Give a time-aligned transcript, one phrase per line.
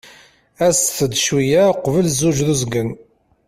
[0.67, 2.89] As-t-d cwiya uqbel zzuǧ d uzgen.